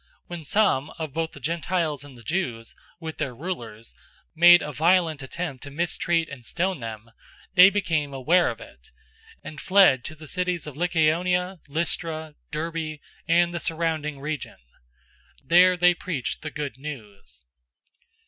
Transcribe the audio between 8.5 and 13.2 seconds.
it, and fled to the cities of Lycaonia, Lystra, Derbe,